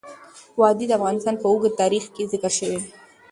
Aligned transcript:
وادي 0.59 0.85
د 0.87 0.91
افغانستان 0.99 1.35
په 1.39 1.45
اوږده 1.49 1.71
تاریخ 1.81 2.03
کې 2.15 2.29
ذکر 2.31 2.51
شوی 2.57 2.77
دی. 2.83 2.91